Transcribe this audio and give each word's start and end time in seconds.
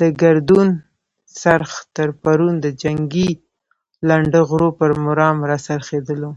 ګردون 0.20 0.68
څرخ 1.40 1.70
تر 1.96 2.08
پرون 2.22 2.54
د 2.64 2.66
جنګي 2.82 3.30
لنډه 4.08 4.40
غرو 4.48 4.70
پر 4.78 4.90
مرام 5.06 5.36
را 5.48 5.58
څرخېدلو. 5.66 6.32